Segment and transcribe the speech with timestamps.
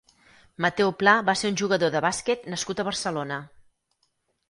[0.65, 3.43] Mateu Pla va ser un jugador de bàsquet nascut a Barcelona.